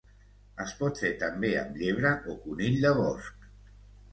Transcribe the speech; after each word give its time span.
Es 0.63 0.71
pot 0.79 1.01
fer 1.01 1.11
també 1.25 1.51
amb 1.65 1.77
llebre 1.81 2.15
o 2.35 2.39
conill 2.47 2.81
de 2.87 2.95
bosc 3.03 3.49